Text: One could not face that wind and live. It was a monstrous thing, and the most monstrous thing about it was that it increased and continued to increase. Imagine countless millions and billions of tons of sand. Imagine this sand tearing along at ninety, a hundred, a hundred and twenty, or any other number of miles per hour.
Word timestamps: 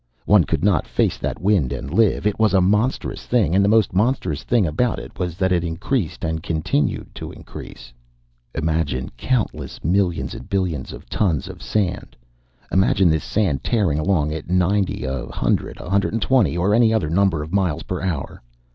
One 0.25 0.45
could 0.45 0.63
not 0.63 0.87
face 0.87 1.19
that 1.19 1.39
wind 1.39 1.71
and 1.71 1.93
live. 1.93 2.25
It 2.25 2.39
was 2.39 2.55
a 2.55 2.59
monstrous 2.59 3.27
thing, 3.27 3.53
and 3.53 3.63
the 3.63 3.69
most 3.69 3.93
monstrous 3.93 4.41
thing 4.41 4.65
about 4.65 4.97
it 4.97 5.19
was 5.19 5.35
that 5.37 5.51
it 5.51 5.63
increased 5.63 6.23
and 6.25 6.41
continued 6.41 7.13
to 7.13 7.31
increase. 7.31 7.93
Imagine 8.55 9.11
countless 9.15 9.83
millions 9.83 10.33
and 10.33 10.49
billions 10.49 10.91
of 10.91 11.07
tons 11.07 11.47
of 11.47 11.61
sand. 11.61 12.15
Imagine 12.71 13.09
this 13.09 13.23
sand 13.23 13.63
tearing 13.63 13.99
along 13.99 14.33
at 14.33 14.49
ninety, 14.49 15.03
a 15.03 15.27
hundred, 15.27 15.77
a 15.79 15.87
hundred 15.87 16.13
and 16.13 16.21
twenty, 16.23 16.57
or 16.57 16.73
any 16.73 16.91
other 16.91 17.11
number 17.11 17.43
of 17.43 17.53
miles 17.53 17.83
per 17.83 18.01
hour. 18.01 18.41